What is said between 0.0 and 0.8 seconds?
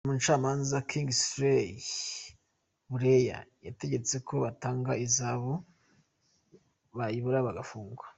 Umucamanza